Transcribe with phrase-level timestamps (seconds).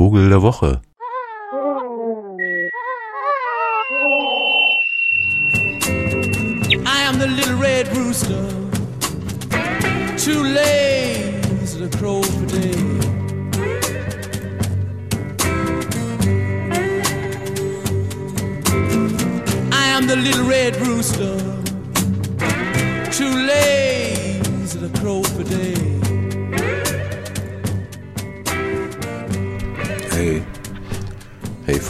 [0.00, 0.80] Vogel der Woche.
[6.86, 8.42] I am the little red rooster,
[10.16, 12.80] too lazy to crow for day.
[19.70, 21.36] I am the little red rooster,
[23.12, 25.89] too lazy to crow for day.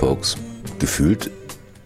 [0.01, 0.39] Folks,
[0.79, 1.31] gefühlt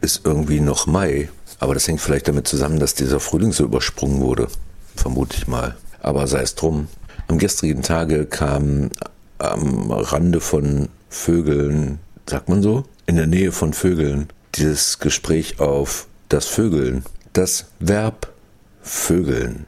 [0.01, 4.21] ist irgendwie noch Mai, aber das hängt vielleicht damit zusammen, dass dieser Frühling so übersprungen
[4.21, 4.47] wurde,
[4.95, 5.75] vermute ich mal.
[6.01, 6.87] Aber sei es drum.
[7.27, 8.91] Am gestrigen Tage kam
[9.39, 11.99] am Rande von Vögeln,
[12.31, 17.05] sagt man so, in der Nähe von Vögeln, dieses Gespräch auf das Vögeln.
[17.33, 18.33] Das Verb
[18.81, 19.67] Vögeln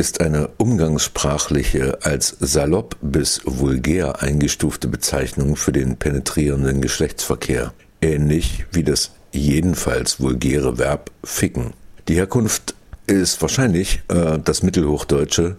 [0.00, 8.82] ist eine umgangssprachliche als salopp bis vulgär eingestufte Bezeichnung für den penetrierenden Geschlechtsverkehr, ähnlich wie
[8.82, 11.74] das jedenfalls vulgäre Verb ficken.
[12.08, 12.74] Die Herkunft
[13.06, 15.56] ist wahrscheinlich äh, das Mittelhochdeutsche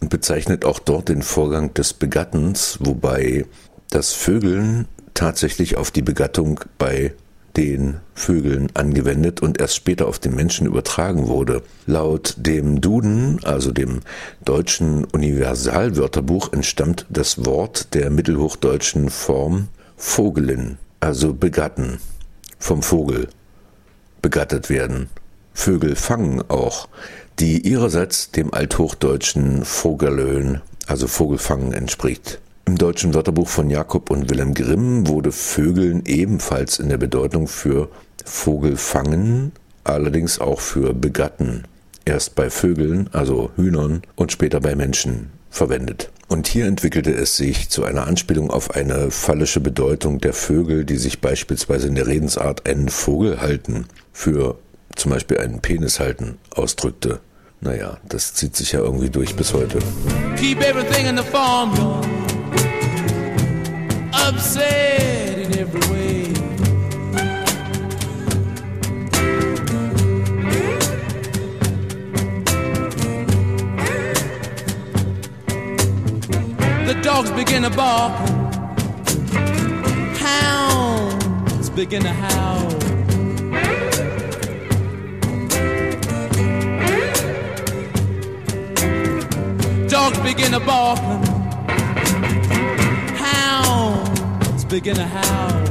[0.00, 3.46] und bezeichnet auch dort den Vorgang des Begattens, wobei
[3.90, 7.14] das Vögeln tatsächlich auf die Begattung bei
[7.56, 11.62] den Vögeln angewendet und erst später auf den Menschen übertragen wurde.
[11.86, 14.00] Laut dem Duden, also dem
[14.44, 21.98] deutschen Universalwörterbuch, entstammt das Wort der mittelhochdeutschen Form Vogelin, also begatten,
[22.58, 23.28] vom Vogel,
[24.22, 25.08] begattet werden.
[25.52, 26.88] Vögel fangen auch,
[27.38, 32.40] die ihrerseits dem althochdeutschen Vogelöhn, also Vogelfangen entspricht.
[32.66, 37.90] Im deutschen Wörterbuch von Jakob und Wilhelm Grimm wurde Vögeln ebenfalls in der Bedeutung für
[38.24, 39.52] Vogelfangen,
[39.84, 41.64] allerdings auch für Begatten,
[42.06, 46.10] erst bei Vögeln, also Hühnern, und später bei Menschen verwendet.
[46.28, 50.96] Und hier entwickelte es sich zu einer Anspielung auf eine phallische Bedeutung der Vögel, die
[50.96, 54.56] sich beispielsweise in der Redensart einen Vogel halten für
[54.96, 57.20] zum Beispiel einen Penis halten ausdrückte.
[57.60, 59.78] Naja, das zieht sich ja irgendwie durch bis heute.
[60.36, 62.33] Keep everything in the farmyard
[64.22, 66.24] upset in every way.
[76.86, 78.12] The dogs begin to bark,
[80.18, 82.70] hounds begin to howl.
[89.88, 90.98] Dogs begin to bark,
[94.80, 95.62] begin to howl.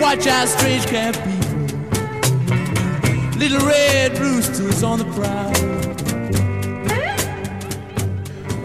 [0.00, 1.66] Watch out, strange cat people.
[3.38, 5.83] Little red roosters on the prowl.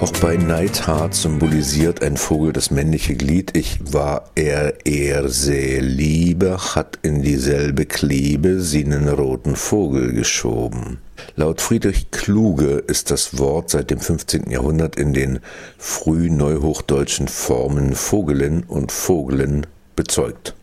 [0.01, 3.57] Auch bei Neidhart symbolisiert ein Vogel das männliche Glied.
[3.57, 10.99] Ich war er, er sehr liebe, hat in dieselbe Kliebe sie nen roten Vogel geschoben.
[11.35, 14.49] Laut Friedrich Kluge ist das Wort seit dem 15.
[14.49, 15.39] Jahrhundert in den
[15.77, 19.67] frühneuhochdeutschen Formen Vogelin und Vogelin
[19.97, 20.55] bezeugt.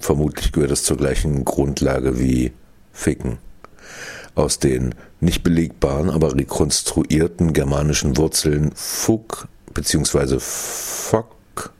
[0.00, 2.52] Vermutlich gehört es zur gleichen Grundlage wie
[2.92, 3.36] Ficken.
[4.38, 10.36] Aus den nicht belegbaren, aber rekonstruierten germanischen Wurzeln Fuck bzw.
[10.38, 11.72] Fock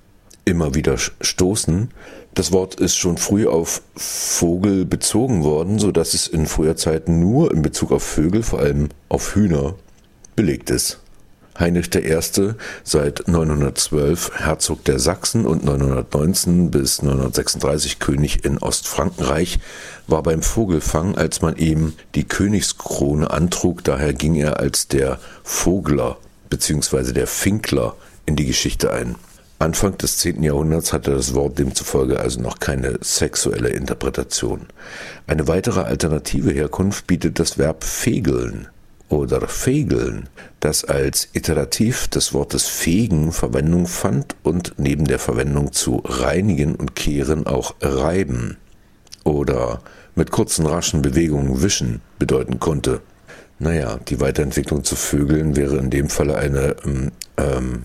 [0.44, 1.90] immer wieder stoßen.
[2.34, 7.08] Das Wort ist schon früh auf Vogel bezogen worden, so dass es in früher Zeit
[7.08, 9.76] nur in Bezug auf Vögel, vor allem auf Hühner,
[10.34, 10.98] belegt ist.
[11.58, 12.16] Heinrich I.
[12.84, 19.58] seit 912 Herzog der Sachsen und 919 bis 936 König in Ostfrankenreich,
[20.06, 26.18] war beim Vogelfang, als man ihm die Königskrone antrug, daher ging er als der Vogler
[26.48, 27.12] bzw.
[27.12, 29.16] der Finkler in die Geschichte ein.
[29.58, 30.44] Anfang des 10.
[30.44, 34.66] Jahrhunderts hatte das Wort demzufolge also noch keine sexuelle Interpretation.
[35.26, 38.68] Eine weitere alternative Herkunft bietet das Verb fegeln
[39.08, 40.28] oder fegeln,
[40.60, 46.94] das als Iterativ des Wortes fegen Verwendung fand und neben der Verwendung zu reinigen und
[46.94, 48.56] kehren auch reiben
[49.24, 49.80] oder
[50.14, 53.00] mit kurzen raschen Bewegungen wischen bedeuten konnte.
[53.58, 57.82] Naja, die Weiterentwicklung zu Vögeln wäre in dem Falle eine, ähm, ähm,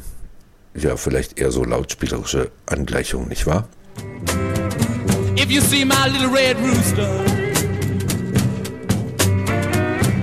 [0.76, 3.68] ja, vielleicht eher so lautspielerische Angleichung, nicht wahr?
[5.36, 7.10] If you see my little red rooster,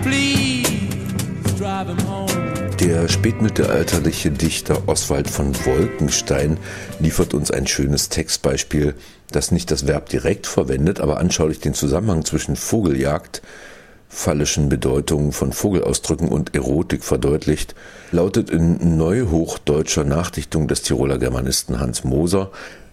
[0.03, 0.60] please.
[2.81, 6.59] Der spätmittelalterliche Dichter Oswald von Wolkenstein
[6.99, 8.95] liefert uns ein schönes Textbeispiel,
[9.31, 13.41] das nicht das Verb direkt verwendet, aber anschaulich den Zusammenhang zwischen Vogeljagd,
[14.11, 17.75] phallischen Bedeutungen von Vogelausdrücken und Erotik verdeutlicht,
[18.13, 22.51] lautet in neuhochdeutscher Nachdichtung des Tiroler Germanisten Hans Moser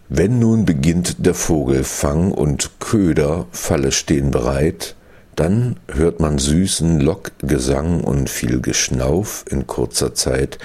[0.10, 4.96] Wenn nun beginnt der Vogel Fang und Köder, Falle stehen bereit,
[5.38, 10.58] dann hört man süßen Lockgesang und viel Geschnauf in kurzer Zeit,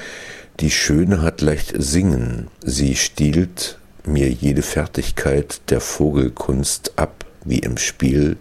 [0.60, 7.76] die Schöne hat leicht singen, sie stiehlt mir jede Fertigkeit der Vogelkunst ab, wie im
[7.76, 8.36] Spiel.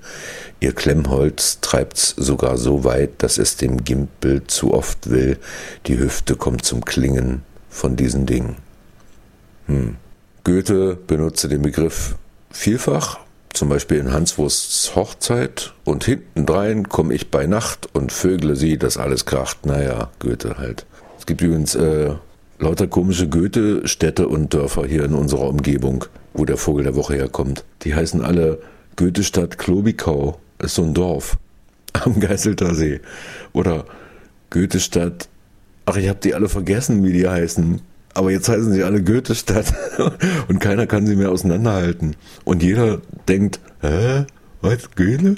[0.60, 5.38] Ihr Klemmholz treibt's sogar so weit, dass es dem Gimpel zu oft will.
[5.88, 8.56] Die Hüfte kommt zum Klingen von diesen Dingen.
[9.68, 9.98] Hm.
[10.44, 12.16] Goethe benutzte den Begriff
[12.52, 13.20] vielfach,
[13.54, 18.98] zum Beispiel in Hanswursts Hochzeit und hintendrein komme ich bei Nacht und vögle sie, dass
[18.98, 19.66] alles kracht.
[19.66, 20.86] Naja, Goethe halt.
[21.20, 22.16] Es gibt übrigens äh,
[22.60, 27.64] lauter komische Goethe-Städte und Dörfer hier in unserer Umgebung, wo der Vogel der Woche herkommt.
[27.84, 28.60] Die heißen alle
[28.96, 31.38] Goethestadt Klobikau, ist so ein Dorf
[31.94, 33.02] am Geißelter See.
[33.54, 33.86] Oder
[34.50, 35.28] Goethestadt,
[35.86, 37.82] ach, ich habe die alle vergessen, wie die heißen.
[38.14, 39.74] Aber jetzt heißen sie alle Goethestadt
[40.48, 42.16] und keiner kann sie mehr auseinanderhalten.
[42.44, 44.26] Und jeder denkt, hä,
[44.62, 45.36] was, Goethe?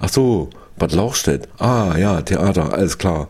[0.00, 1.48] Ach so, Bad Lauchstädt.
[1.58, 3.28] Ah, ja, Theater, alles klar.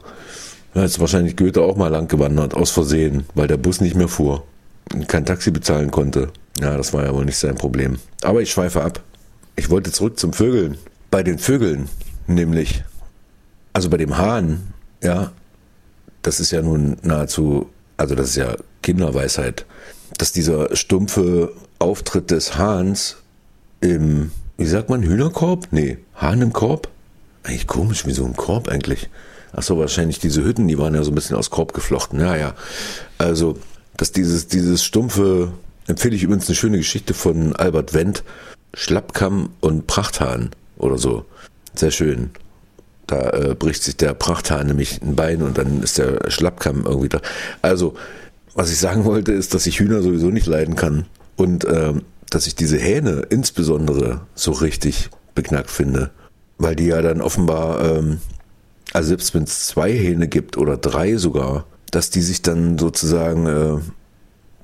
[0.74, 4.08] Da ist wahrscheinlich Goethe auch mal lang gewandert, aus Versehen, weil der Bus nicht mehr
[4.08, 4.44] fuhr
[4.92, 6.30] und kein Taxi bezahlen konnte.
[6.60, 7.98] Ja, das war ja wohl nicht sein Problem.
[8.22, 9.02] Aber ich schweife ab.
[9.56, 10.78] Ich wollte zurück zum Vögeln.
[11.10, 11.88] Bei den Vögeln,
[12.26, 12.84] nämlich,
[13.72, 15.32] also bei dem Hahn, ja,
[16.22, 19.66] das ist ja nun nahezu, also das ist ja Kinderweisheit,
[20.18, 23.16] dass dieser stumpfe Auftritt des Hahns
[23.80, 25.68] im, wie sagt man, Hühnerkorb?
[25.70, 26.88] Nee, Hahn im Korb?
[27.42, 29.08] Eigentlich komisch, wie so ein Korb eigentlich.
[29.52, 32.18] Ach so, wahrscheinlich diese Hütten, die waren ja so ein bisschen aus Korb geflochten.
[32.18, 32.54] Naja,
[33.18, 33.58] also,
[33.96, 35.52] dass dieses, dieses stumpfe,
[35.86, 38.22] empfehle ich übrigens eine schöne Geschichte von Albert Wendt,
[38.74, 41.26] Schlappkamm und Prachthahn oder so.
[41.74, 42.30] Sehr schön.
[43.06, 47.08] Da äh, bricht sich der Prachthahn nämlich ein Bein und dann ist der Schlappkamm irgendwie
[47.08, 47.20] da.
[47.60, 47.94] Also,
[48.54, 51.06] was ich sagen wollte, ist, dass ich Hühner sowieso nicht leiden kann.
[51.36, 51.94] Und äh,
[52.30, 56.10] dass ich diese Hähne insbesondere so richtig beknackt finde.
[56.58, 58.18] Weil die ja dann offenbar ähm,
[58.92, 63.46] also selbst wenn es zwei Hähne gibt oder drei sogar, dass die sich dann sozusagen
[63.46, 63.78] äh,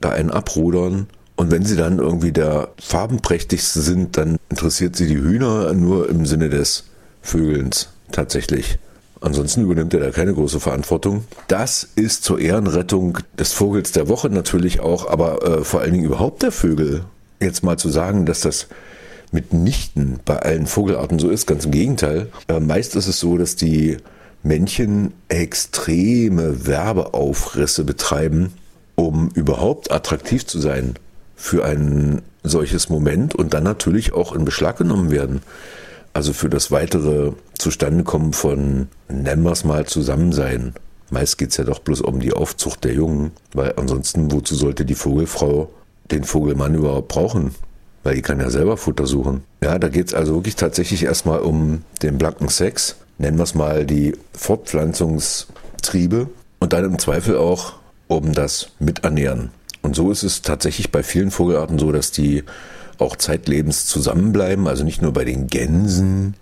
[0.00, 1.06] bei einem abrudern
[1.37, 6.26] und wenn sie dann irgendwie der farbenprächtigste sind, dann interessiert sie die Hühner nur im
[6.26, 6.85] Sinne des
[7.23, 8.79] Vögelns tatsächlich.
[9.20, 11.25] Ansonsten übernimmt er da keine große Verantwortung.
[11.49, 16.05] Das ist zur Ehrenrettung des Vogels der Woche natürlich auch, aber äh, vor allen Dingen
[16.05, 17.05] überhaupt der Vögel.
[17.41, 18.69] Jetzt mal zu sagen, dass das
[19.32, 22.29] mitnichten bei allen Vogelarten so ist, ganz im Gegenteil.
[22.49, 23.99] Äh, meist ist es so, dass die
[24.43, 28.53] Männchen extreme Werbeaufrisse betreiben,
[28.94, 30.94] um überhaupt attraktiv zu sein
[31.37, 35.43] für ein solches Moment und dann natürlich auch in Beschlag genommen werden.
[36.13, 40.75] Also für das weitere Zustandekommen von, nennen wir es mal, Zusammensein.
[41.11, 44.85] Meist geht es ja doch bloß um die Aufzucht der Jungen, weil ansonsten, wozu sollte
[44.85, 45.71] die Vogelfrau
[46.11, 47.55] den Vogelmann überhaupt brauchen?
[48.03, 49.43] Weil die kann ja selber Futter suchen.
[49.63, 53.55] Ja, da geht es also wirklich tatsächlich erstmal um den blanken Sex nennen wir es
[53.55, 56.29] mal, die Fortpflanzungstriebe
[56.61, 57.75] und dann im Zweifel auch
[58.07, 59.51] um das Miternähren.
[59.83, 62.45] Und so ist es tatsächlich bei vielen Vogelarten so, dass die
[62.99, 66.35] auch zeitlebens zusammenbleiben, also nicht nur bei den Gänsen,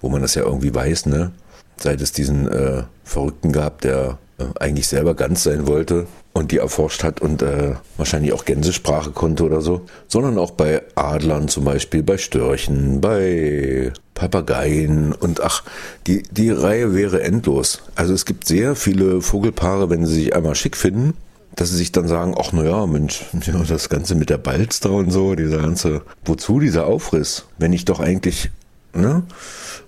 [0.00, 1.32] wo man das ja irgendwie weiß, ne?
[1.76, 6.58] Seit es diesen äh, Verrückten gab, der äh, eigentlich selber ganz sein wollte und die
[6.58, 11.64] erforscht hat und äh, wahrscheinlich auch Gänsesprache konnte oder so, sondern auch bei Adlern zum
[11.64, 15.62] Beispiel, bei Störchen, bei Papageien und ach,
[16.06, 17.82] die, die Reihe wäre endlos.
[17.94, 21.14] Also es gibt sehr viele Vogelpaare, wenn sie sich einmal schick finden,
[21.56, 25.10] dass sie sich dann sagen, ach naja, Mensch, ja, das Ganze mit der Balster und
[25.10, 28.50] so, dieser ganze, wozu dieser Aufriss, wenn ich doch eigentlich,
[28.92, 29.22] ne?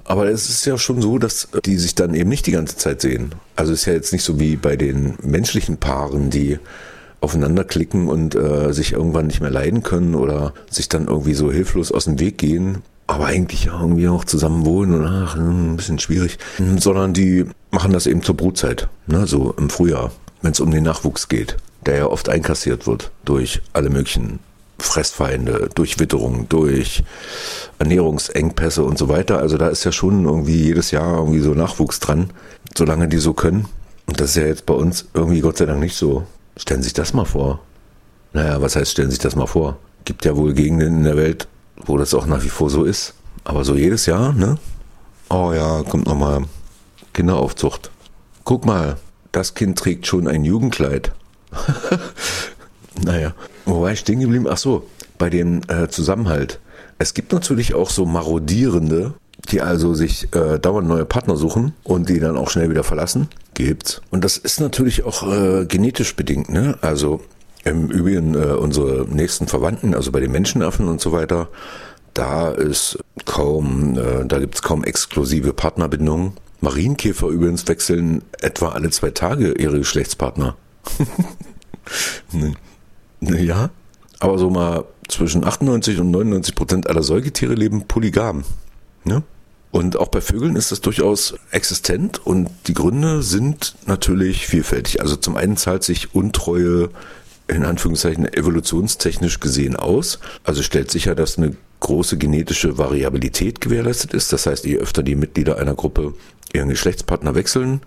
[0.05, 3.01] Aber es ist ja schon so, dass die sich dann eben nicht die ganze Zeit
[3.01, 3.35] sehen.
[3.57, 6.59] Also es ist ja jetzt nicht so wie bei den menschlichen Paaren, die
[7.21, 11.51] aufeinander klicken und äh, sich irgendwann nicht mehr leiden können oder sich dann irgendwie so
[11.51, 15.77] hilflos aus dem Weg gehen, aber eigentlich irgendwie auch zusammen wohnen und ach, hm, ein
[15.77, 16.39] bisschen schwierig,
[16.79, 20.13] sondern die machen das eben zur Brutzeit, ne, so im Frühjahr,
[20.43, 24.41] wenn es um den Nachwuchs geht, der ja oft einkassiert wird durch alle möglichen
[24.79, 27.03] Fressfeinde, durch Witterung, durch
[27.79, 29.39] Ernährungsengpässe und so weiter.
[29.39, 32.31] Also da ist ja schon irgendwie jedes Jahr irgendwie so Nachwuchs dran,
[32.77, 33.67] solange die so können.
[34.07, 36.27] Und das ist ja jetzt bei uns irgendwie Gott sei Dank nicht so.
[36.57, 37.61] Stellen Sie sich das mal vor.
[38.33, 39.79] Naja, was heißt, stellen Sie sich das mal vor?
[40.05, 41.49] Gibt ja wohl Gegenden in der Welt,
[41.85, 43.15] wo das auch nach wie vor so ist.
[43.45, 44.59] Aber so jedes Jahr, ne?
[45.29, 46.45] Oh ja, kommt nochmal
[47.13, 47.91] Kinderaufzucht.
[48.45, 48.97] Guck mal,
[49.37, 51.13] das Kind trägt schon ein Jugendkleid.
[53.03, 54.47] naja, wo war ich stehen geblieben?
[54.49, 54.89] Ach so,
[55.19, 56.61] bei dem äh, Zusammenhalt.
[56.99, 59.15] Es gibt natürlich auch so marodierende
[59.51, 63.29] die also sich äh, dauernd neue Partner suchen und die dann auch schnell wieder verlassen.
[63.55, 64.01] Gibt's.
[64.11, 66.77] Und das ist natürlich auch äh, genetisch bedingt, ne?
[66.81, 67.21] Also
[67.65, 71.49] im Übrigen äh, unsere nächsten Verwandten, also bei den Menschenaffen und so weiter,
[72.15, 76.33] da ist kaum, äh, da gibt's kaum exklusive Partnerbindungen.
[76.61, 80.57] Marienkäfer übrigens wechseln etwa alle zwei Tage ihre Geschlechtspartner.
[83.21, 83.71] ja,
[84.19, 88.45] aber so mal zwischen 98 und 99 Prozent aller Säugetiere leben polygam.
[89.05, 89.23] Ne?
[89.71, 95.01] Und auch bei Vögeln ist das durchaus existent und die Gründe sind natürlich vielfältig.
[95.03, 96.89] Also zum einen zahlt sich Untreue
[97.49, 100.19] in Anführungszeichen evolutionstechnisch gesehen aus.
[100.45, 104.33] Also stellt sicher, dass eine große genetische Variabilität gewährleistet ist.
[104.33, 106.15] Das heißt, je öfter die Mitglieder einer Gruppe
[106.53, 107.83] ihren Geschlechtspartner wechseln,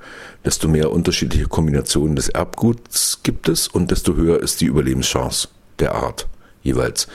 [0.45, 5.49] desto mehr unterschiedliche Kombinationen des Erbguts gibt es und desto höher ist die Überlebenschance
[5.79, 6.27] der Art
[6.61, 7.07] jeweils.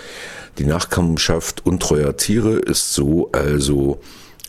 [0.58, 4.00] Die Nachkommenschaft untreuer Tiere ist so also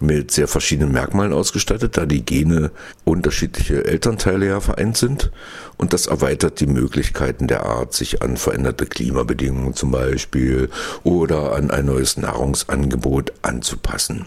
[0.01, 2.71] mit sehr verschiedenen Merkmalen ausgestattet, da die Gene
[3.05, 5.31] unterschiedliche Elternteile ja vereint sind.
[5.77, 10.69] Und das erweitert die Möglichkeiten der Art, sich an veränderte Klimabedingungen zum Beispiel
[11.03, 14.25] oder an ein neues Nahrungsangebot anzupassen.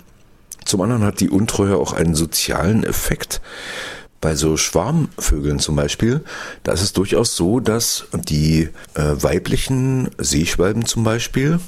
[0.65, 3.41] Zum anderen hat die Untreue auch einen sozialen Effekt.
[4.21, 6.23] Bei so Schwarmvögeln zum Beispiel,
[6.65, 11.61] da ist es durchaus so, dass die äh, weiblichen Seeschwalben zum Beispiel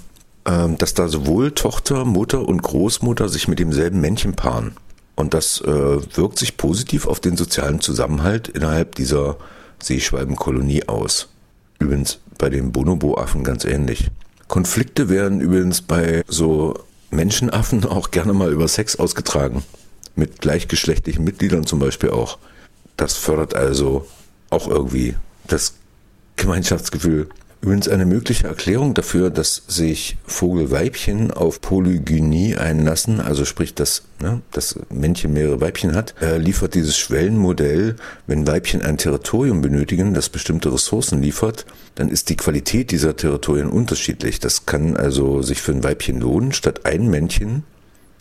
[0.44, 4.72] dass da sowohl Tochter, Mutter und Großmutter sich mit demselben Männchen paaren.
[5.14, 9.36] Und das äh, wirkt sich positiv auf den sozialen Zusammenhalt innerhalb dieser
[9.82, 11.28] Seeschwalbenkolonie aus.
[11.78, 14.10] Übrigens bei den Bonobo-Affen ganz ähnlich.
[14.48, 16.74] Konflikte werden übrigens bei so
[17.10, 19.62] Menschenaffen auch gerne mal über Sex ausgetragen.
[20.16, 22.38] Mit gleichgeschlechtlichen Mitgliedern zum Beispiel auch.
[22.96, 24.06] Das fördert also
[24.48, 25.16] auch irgendwie
[25.46, 25.74] das
[26.36, 27.28] Gemeinschaftsgefühl.
[27.62, 34.40] Übrigens eine mögliche Erklärung dafür, dass sich Vogelweibchen auf Polygynie einlassen, also sprich, dass ne,
[34.50, 40.30] das Männchen mehrere Weibchen hat, äh, liefert dieses Schwellenmodell, wenn Weibchen ein Territorium benötigen, das
[40.30, 44.40] bestimmte Ressourcen liefert, dann ist die Qualität dieser Territorien unterschiedlich.
[44.40, 47.64] Das kann also sich für ein Weibchen lohnen, statt ein Männchen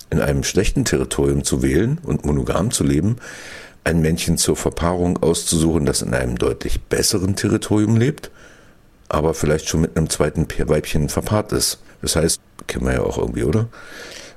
[0.10, 3.16] in einem schlechten Territorium zu wählen und monogam zu leben,
[3.86, 8.32] ein Männchen zur Verpaarung auszusuchen, das in einem deutlich besseren Territorium lebt
[9.10, 11.80] aber vielleicht schon mit einem zweiten Weibchen verpaart ist.
[12.02, 13.68] Das heißt, kennen wir ja auch irgendwie, oder?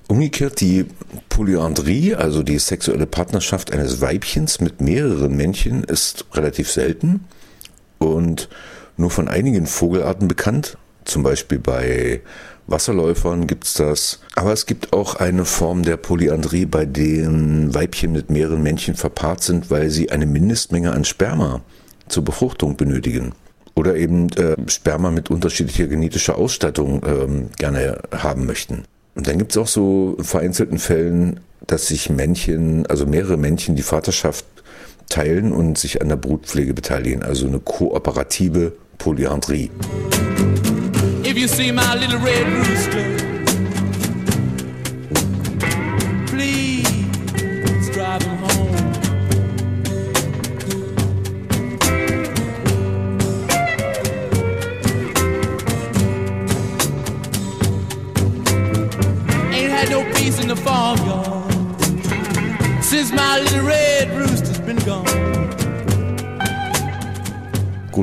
[0.08, 0.86] Umgekehrt die
[1.28, 7.24] Polyandrie, also die sexuelle Partnerschaft eines Weibchens mit mehreren Männchen, ist relativ selten
[7.98, 8.48] und
[8.96, 10.76] nur von einigen Vogelarten bekannt.
[11.04, 12.20] Zum Beispiel bei
[12.66, 14.20] Wasserläufern gibt's das.
[14.34, 19.42] Aber es gibt auch eine Form der Polyandrie, bei denen Weibchen mit mehreren Männchen verpaart
[19.42, 21.62] sind, weil sie eine Mindestmenge an Sperma
[22.08, 23.32] zur Befruchtung benötigen
[23.74, 28.84] oder eben äh, Sperma mit unterschiedlicher genetischer Ausstattung ähm, gerne haben möchten.
[29.14, 33.76] Und dann gibt es auch so in vereinzelten Fällen, dass sich Männchen, also mehrere Männchen
[33.76, 34.44] die Vaterschaft
[35.08, 39.70] teilen und sich an der Brutpflege beteiligen, also eine kooperative Polyandrie.
[41.24, 43.21] If you see my little red rooster,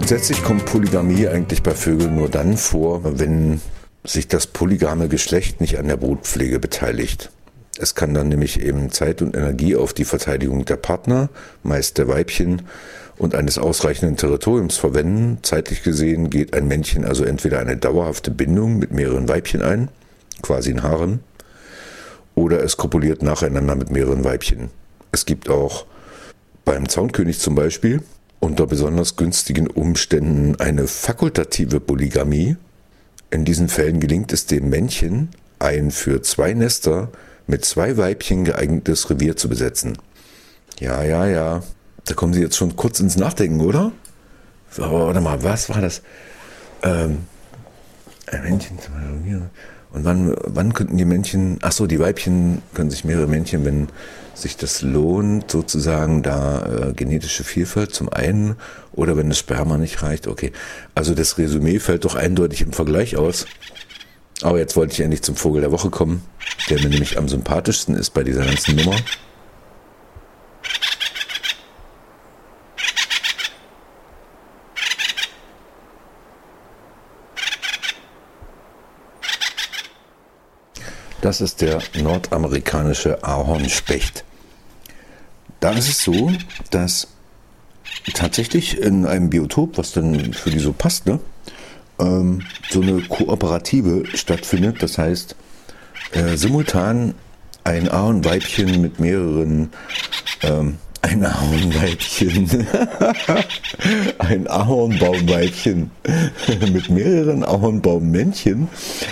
[0.09, 3.61] Grundsätzlich kommt Polygamie eigentlich bei Vögeln nur dann vor, wenn
[4.03, 7.29] sich das polygame Geschlecht nicht an der Brutpflege beteiligt.
[7.77, 11.29] Es kann dann nämlich eben Zeit und Energie auf die Verteidigung der Partner,
[11.61, 12.63] meist der Weibchen,
[13.19, 15.37] und eines ausreichenden Territoriums verwenden.
[15.43, 19.89] Zeitlich gesehen geht ein Männchen also entweder eine dauerhafte Bindung mit mehreren Weibchen ein,
[20.41, 21.19] quasi ein Harem,
[22.33, 24.71] oder es kopuliert nacheinander mit mehreren Weibchen.
[25.11, 25.85] Es gibt auch
[26.65, 28.01] beim Zaunkönig zum Beispiel
[28.39, 32.58] unter besonders günstigen Umständen eine fakultative Polygamie.
[33.31, 35.29] In diesen Fällen gelingt es dem Männchen,
[35.60, 37.10] ein für zwei Nester
[37.48, 39.98] mit zwei Weibchen geeignetes Revier zu besetzen.
[40.79, 41.63] Ja, ja, ja.
[42.05, 43.91] Da kommen Sie jetzt schon kurz ins Nachdenken, oder?
[44.77, 46.01] Aber warte mal, was war das?
[46.84, 47.25] Ähm,
[48.27, 49.50] ein Männchen, zwei Reviere.
[49.91, 53.88] Und wann, wann könnten die Männchen, ach so, die Weibchen können sich mehrere Männchen, wenn
[54.36, 58.55] sich das lohnt, sozusagen da äh, genetische Vielfalt zum einen
[58.91, 60.51] oder wenn das Sperma nicht reicht, okay.
[60.96, 63.46] Also das Resümee fällt doch eindeutig im Vergleich aus.
[64.41, 66.24] Aber jetzt wollte ich endlich zum Vogel der Woche kommen,
[66.69, 68.96] der mir nämlich am sympathischsten ist bei dieser ganzen Nummer.
[81.21, 84.23] Das ist der nordamerikanische Ahornspecht.
[85.59, 86.31] Da ist es so,
[86.71, 87.07] dass
[88.13, 91.19] tatsächlich in einem Biotop, was dann für die so passt, ne,
[91.99, 94.81] ähm, so eine Kooperative stattfindet.
[94.81, 95.35] Das heißt,
[96.13, 97.15] äh, simultan
[97.65, 99.71] ein Ahornweibchen mit mehreren
[100.41, 102.49] ähm, ein Ahornweibchen.
[104.19, 105.91] ein Ahornbaumweibchen
[106.73, 108.67] mit mehreren Ahornbaummännchen.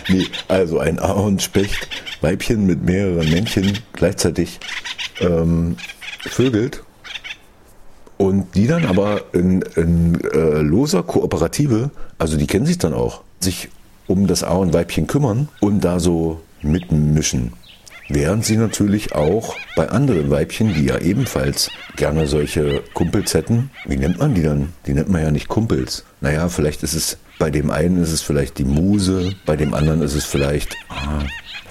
[0.09, 4.59] Nee, also ein Ahornspechtweibchen mit mehreren Männchen gleichzeitig
[5.19, 5.77] ähm,
[6.21, 6.83] vögelt.
[8.17, 13.21] Und die dann aber in, in äh, loser Kooperative, also die kennen sich dann auch,
[13.39, 13.69] sich
[14.07, 17.53] um das Ahornweibchen kümmern und da so mitmischen.
[18.09, 23.97] Während sie natürlich auch bei anderen Weibchen, die ja ebenfalls gerne solche Kumpels hätten, wie
[23.97, 24.73] nennt man die dann?
[24.85, 26.05] Die nennt man ja nicht Kumpels.
[26.21, 30.01] Naja, vielleicht ist es, bei dem einen ist es vielleicht die Muse, bei dem anderen
[30.01, 31.25] ist es vielleicht ah,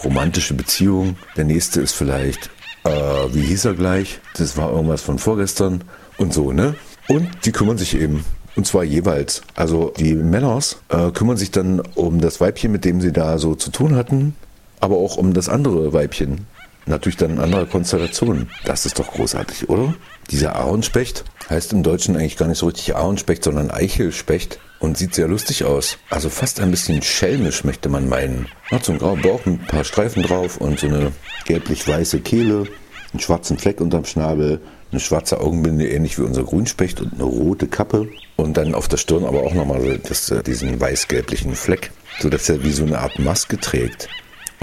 [0.05, 2.51] romantische Beziehung, der nächste ist vielleicht,
[2.85, 4.21] äh, wie hieß er gleich?
[4.37, 5.85] Das war irgendwas von vorgestern
[6.19, 6.75] und so, ne?
[7.09, 8.25] Und die kümmern sich eben
[8.57, 9.43] und zwar jeweils.
[9.55, 13.55] Also die Männers äh, kümmern sich dann um das Weibchen, mit dem sie da so
[13.55, 14.35] zu tun hatten
[14.81, 16.47] aber auch um das andere Weibchen.
[16.87, 18.49] Natürlich dann in anderer Konstellation.
[18.65, 19.95] Das ist doch großartig, oder?
[20.31, 25.15] Dieser Ahornspecht heißt im Deutschen eigentlich gar nicht so richtig Ahornspecht, sondern Eichelspecht und sieht
[25.15, 25.99] sehr lustig aus.
[26.11, 28.47] Also fast ein bisschen schelmisch, möchte man meinen.
[28.71, 31.11] Hat so einen grauen Bauch mit ein paar Streifen drauf und so eine
[31.47, 32.67] gelblich-weiße Kehle,
[33.13, 34.61] einen schwarzen Fleck unterm Schnabel,
[34.93, 38.09] eine schwarze Augenbinde, ähnlich wie unser Grünspecht und eine rote Kappe.
[38.37, 41.91] Und dann auf der Stirn aber auch nochmal das, äh, diesen weiß-gelblichen Fleck,
[42.21, 44.09] sodass er wie so eine Art Maske trägt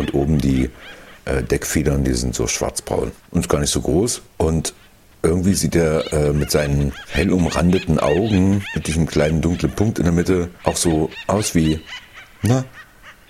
[0.04, 0.70] und oben die
[1.26, 4.22] äh, Deckfedern, die sind so schwarzbraun und gar nicht so groß.
[4.38, 4.74] Und
[5.22, 10.04] irgendwie sieht er äh, mit seinen hell umrandeten Augen, mit diesem kleinen dunklen Punkt in
[10.06, 11.80] der Mitte, auch so aus wie,
[12.42, 12.66] na,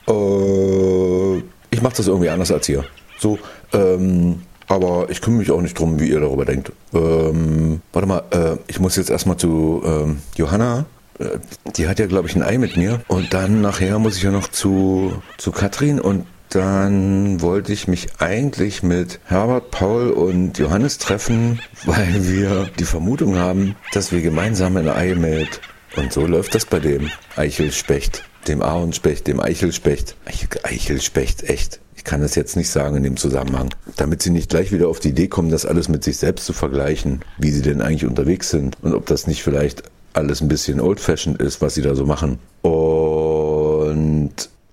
[0.08, 1.38] äh,
[1.70, 2.84] ich mache das irgendwie anders als ihr.
[3.20, 3.38] So,
[3.74, 6.72] ähm, aber ich kümmere mich auch nicht drum, wie ihr darüber denkt.
[6.94, 10.86] Ähm, warte mal, äh, ich muss jetzt erstmal zu ähm, Johanna.
[11.20, 11.40] Äh,
[11.76, 13.02] die hat ja, glaube ich, ein Ei mit mir.
[13.08, 18.08] Und dann nachher muss ich ja noch zu, zu Katrin und dann wollte ich mich
[18.20, 24.78] eigentlich mit Herbert, Paul und Johannes treffen, weil wir die Vermutung haben, dass wir gemeinsam
[24.78, 25.62] ein Ei mit.
[25.96, 30.16] Und so läuft das bei dem Eichelspecht, dem Ahornspecht, dem Eichelspecht.
[30.64, 31.80] Eichelspecht, echt.
[31.96, 33.74] Ich kann das jetzt nicht sagen in dem Zusammenhang.
[33.96, 36.54] Damit sie nicht gleich wieder auf die Idee kommen, das alles mit sich selbst zu
[36.54, 40.80] vergleichen, wie sie denn eigentlich unterwegs sind und ob das nicht vielleicht alles ein bisschen
[40.80, 42.40] old-fashioned ist, was sie da so machen.
[42.62, 43.23] Und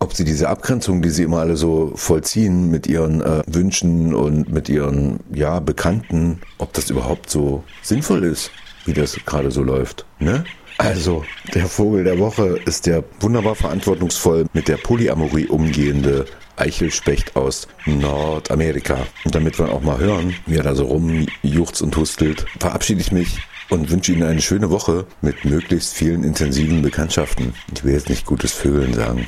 [0.01, 4.51] ob sie diese Abgrenzung, die sie immer alle so vollziehen mit ihren äh, Wünschen und
[4.51, 8.51] mit ihren ja Bekannten, ob das überhaupt so sinnvoll ist,
[8.87, 10.07] wie das gerade so läuft.
[10.19, 10.45] Ne?
[10.79, 16.25] Also, der Vogel der Woche ist der wunderbar verantwortungsvoll mit der Polyamorie umgehende
[16.57, 19.07] Eichelspecht aus Nordamerika.
[19.25, 23.13] Und damit wir auch mal hören, wie er da so rumjuchzt und hustelt, verabschiede ich
[23.13, 27.55] mich und wünsche Ihnen eine schöne Woche mit möglichst vielen intensiven Bekanntschaften.
[27.75, 29.27] Ich will jetzt nicht gutes Vögeln sagen.